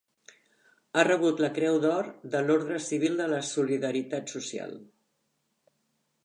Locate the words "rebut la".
1.07-1.49